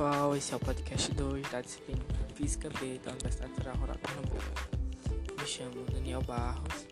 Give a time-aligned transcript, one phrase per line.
[0.00, 2.00] pessoal, esse é o podcast 2 da disciplina
[2.34, 5.38] Física B da Universidade Federal Rural Pernambuco.
[5.38, 6.86] Me chamo Daniel Barros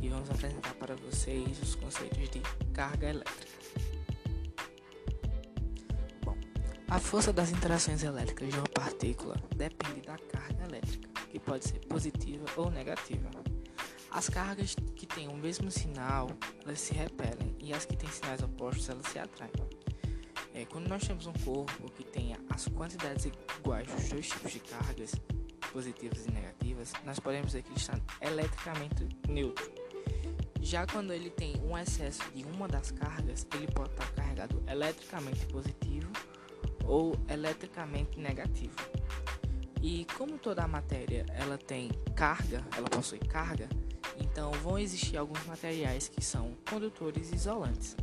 [0.00, 2.38] e vamos apresentar para vocês os conceitos de
[2.72, 3.58] carga elétrica.
[6.24, 6.36] Bom,
[6.88, 11.80] a força das interações elétricas de uma partícula depende da carga elétrica, que pode ser
[11.80, 13.28] positiva ou negativa.
[14.08, 16.28] As cargas que têm o mesmo sinal,
[16.64, 19.81] elas se repelem, e as que têm sinais opostos, elas se atraem.
[20.62, 23.24] É, quando nós temos um corpo que tenha as quantidades
[23.58, 25.12] iguais dos dois tipos de cargas,
[25.72, 29.72] positivas e negativas, nós podemos dizer que ele está eletricamente neutro.
[30.60, 35.44] Já quando ele tem um excesso de uma das cargas, ele pode estar carregado eletricamente
[35.46, 36.08] positivo
[36.84, 38.76] ou eletricamente negativo.
[39.82, 43.68] E como toda a matéria ela tem carga, ela possui carga,
[44.16, 47.96] então vão existir alguns materiais que são condutores isolantes.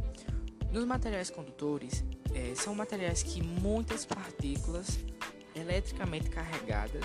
[0.71, 4.99] Nos materiais condutores, é, são materiais que muitas partículas
[5.55, 7.03] eletricamente carregadas,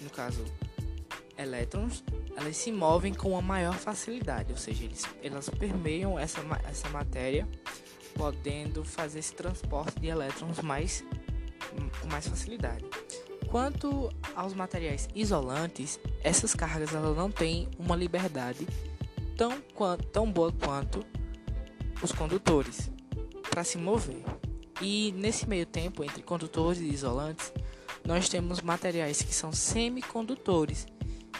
[0.00, 0.44] no caso
[1.36, 2.02] elétrons,
[2.36, 7.46] elas se movem com uma maior facilidade, ou seja, eles, elas permeiam essa, essa matéria,
[8.14, 11.04] podendo fazer esse transporte de elétrons mais,
[12.00, 12.84] com mais facilidade.
[13.48, 18.66] Quanto aos materiais isolantes, essas cargas elas não têm uma liberdade
[19.36, 19.60] tão,
[20.12, 21.04] tão boa quanto
[22.02, 22.90] os condutores
[23.50, 24.22] para se mover.
[24.80, 27.52] E nesse meio tempo, entre condutores e isolantes,
[28.04, 30.86] nós temos materiais que são semicondutores,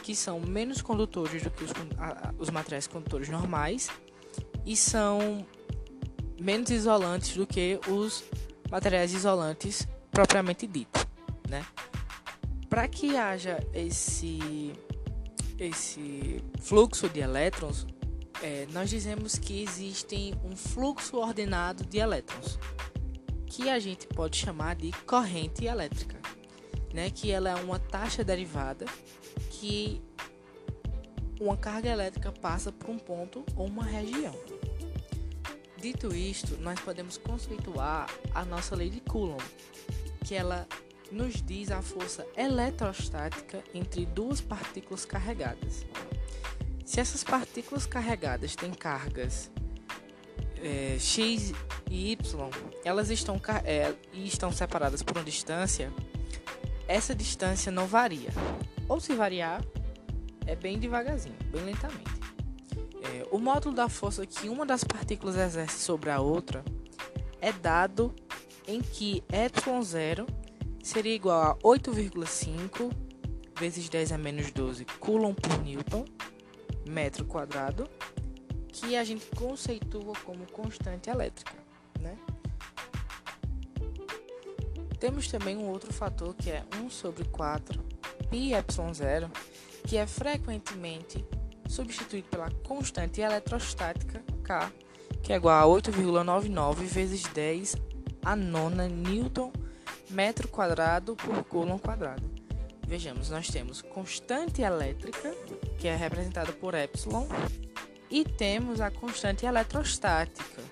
[0.03, 1.73] que são menos condutores do que os,
[2.39, 3.89] os materiais condutores normais
[4.65, 5.47] e são
[6.41, 8.25] menos isolantes do que os
[8.71, 11.07] materiais isolantes propriamente dito,
[11.49, 11.65] né?
[12.69, 14.73] Para que haja esse
[15.59, 17.87] esse fluxo de elétrons,
[18.45, 22.59] é, nós dizemos que existem um fluxo ordenado de elétrons,
[23.47, 26.21] que a gente pode chamar de corrente elétrica,
[26.93, 27.09] né?
[27.09, 28.85] Que ela é uma taxa derivada
[29.51, 30.03] que
[31.41, 34.39] uma carga elétrica passa por um ponto ou uma região.
[35.79, 39.43] Dito isto, nós podemos conceituar a nossa lei de Coulomb,
[40.23, 40.69] que ela
[41.11, 45.87] nos diz a força eletrostática entre duas partículas carregadas.
[46.95, 49.51] Se essas partículas carregadas têm cargas
[50.63, 51.53] é, x
[51.91, 52.51] e y,
[52.85, 55.93] elas estão, é, e estão separadas por uma distância,
[56.87, 58.31] essa distância não varia.
[58.89, 59.61] Ou se variar,
[60.47, 62.13] é bem devagarzinho, bem lentamente.
[63.03, 66.65] É, o módulo da força que uma das partículas exerce sobre a outra
[67.41, 68.15] é dado
[68.69, 70.29] em que ε0
[70.81, 72.93] seria igual a 8,5
[73.59, 76.05] vezes 10 a menos 12 coulomb por newton
[76.87, 77.89] metro quadrado,
[78.69, 81.55] que a gente conceitua como constante elétrica,
[82.01, 82.17] né?
[84.99, 87.85] Temos também um outro fator que é 1 sobre 4
[88.31, 89.31] πε0,
[89.87, 91.25] que é frequentemente
[91.69, 94.73] substituído pela constante eletrostática K,
[95.23, 97.77] que é igual a 8,99 vezes 10
[98.25, 99.53] a nona newton
[100.11, 102.34] metro quadrado por coulomb quadrado.
[102.95, 105.35] Vejamos, nós temos constante elétrica,
[105.81, 107.27] que é representada por epsilon,
[108.09, 110.63] e temos a constante eletrostática,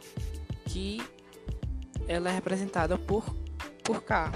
[0.66, 1.02] que
[2.06, 3.24] ela é representada por,
[3.82, 4.30] por K,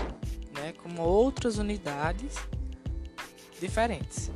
[0.52, 2.34] né, como outras unidades
[3.60, 4.32] diferentes.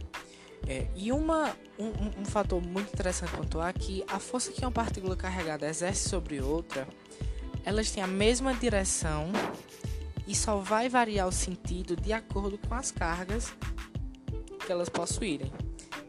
[0.69, 4.71] É, e uma, um, um fator muito interessante pontuar é que a força que uma
[4.71, 6.87] partícula carregada exerce sobre outra,
[7.65, 9.33] elas têm a mesma direção
[10.31, 13.53] e só vai variar o sentido de acordo com as cargas
[14.65, 15.53] que elas possuírem.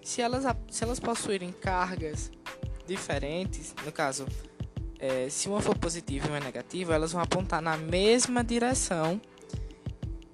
[0.04, 2.30] Se elas, se elas possuírem cargas
[2.86, 4.28] diferentes, no caso,
[5.00, 9.20] é, se uma for positiva e uma negativa, elas vão apontar na mesma direção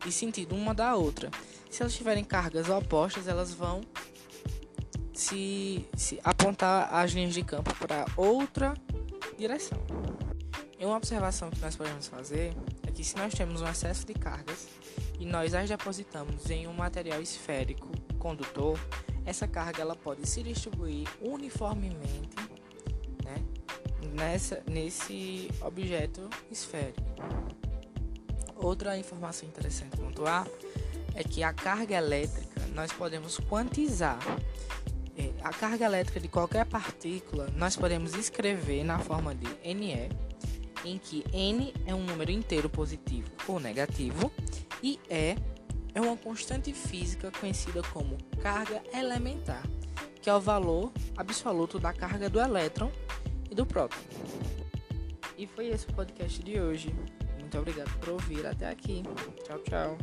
[0.06, 1.31] e sentido uma da outra.
[1.72, 3.80] Se elas tiverem cargas opostas, elas vão
[5.14, 8.74] se, se apontar as linhas de campo para outra
[9.38, 9.79] direção.
[10.78, 12.53] E uma observação que nós podemos fazer
[12.97, 14.67] que se nós temos um excesso de cargas
[15.20, 18.79] e nós as depositamos em um material esférico condutor,
[19.23, 22.35] essa carga ela pode se distribuir uniformemente
[23.23, 23.35] né,
[24.16, 27.03] nessa, nesse objeto esférico.
[28.55, 30.47] Outra informação interessante pontuar
[31.14, 34.17] é que a carga elétrica nós podemos quantizar.
[35.16, 39.46] É, a carga elétrica de qualquer partícula nós podemos escrever na forma de
[39.76, 40.27] NE
[40.87, 44.31] em que n é um número inteiro positivo ou negativo
[44.81, 45.35] e E
[45.93, 49.63] é uma constante física conhecida como carga elementar,
[50.22, 52.91] que é o valor absoluto da carga do elétron
[53.49, 53.97] e do próton.
[55.37, 56.93] E foi esse o podcast de hoje.
[57.39, 59.03] Muito obrigado por ouvir até aqui.
[59.43, 59.97] Tchau, tchau.